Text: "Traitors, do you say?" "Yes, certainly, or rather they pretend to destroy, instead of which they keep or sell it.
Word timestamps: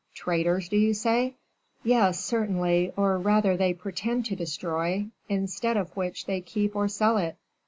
"Traitors, 0.15 0.67
do 0.67 0.77
you 0.77 0.95
say?" 0.95 1.35
"Yes, 1.83 2.19
certainly, 2.19 2.91
or 2.97 3.19
rather 3.19 3.55
they 3.55 3.75
pretend 3.75 4.25
to 4.25 4.35
destroy, 4.35 5.05
instead 5.29 5.77
of 5.77 5.95
which 5.95 6.25
they 6.25 6.41
keep 6.41 6.75
or 6.75 6.87
sell 6.87 7.17
it. 7.17 7.35